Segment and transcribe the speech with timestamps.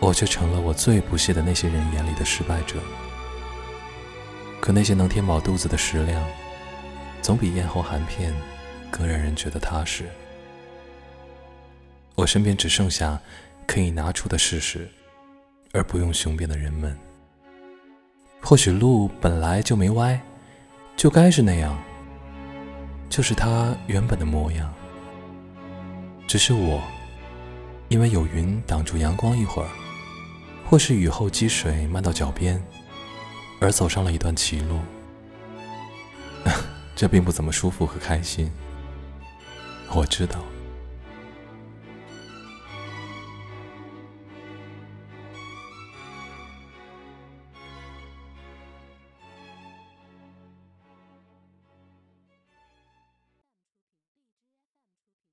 [0.00, 2.76] 我却成了我最不屑的那些人眼里的失败者。
[4.60, 6.22] 可那些能填饱肚子的食粮，
[7.22, 8.34] 总比咽喉含片
[8.90, 10.04] 更让人觉得踏实。
[12.14, 13.18] 我身边只剩下
[13.66, 14.88] 可以拿出的事实，
[15.72, 16.96] 而不用雄辩的人们。
[18.42, 20.20] 或许路本来就没歪，
[20.96, 21.78] 就该是那样，
[23.08, 24.72] 就是它原本的模样。
[26.26, 26.82] 只是我，
[27.88, 29.68] 因为有云挡住阳光一会儿，
[30.70, 32.58] 或是雨后积水漫到脚边。
[33.60, 34.78] 而走上了一段歧路，
[36.96, 38.50] 这并不怎么舒服和开心。
[39.92, 40.38] 我知道。